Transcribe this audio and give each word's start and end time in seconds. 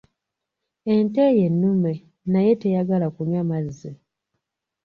Ente 0.93 1.23
ye 1.37 1.47
nnume 1.53 1.93
naye 2.31 2.51
teyagala 2.61 3.07
kunywa 3.15 3.41
mazzi. 3.49 3.91